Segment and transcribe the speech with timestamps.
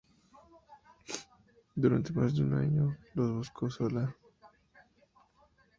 [1.75, 4.11] Durante más de un año los buscó sola.